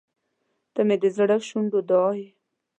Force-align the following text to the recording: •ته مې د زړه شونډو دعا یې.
•ته 0.73 0.81
مې 0.87 0.95
د 1.03 1.05
زړه 1.17 1.35
شونډو 1.47 1.79
دعا 1.89 2.11
یې. 2.19 2.27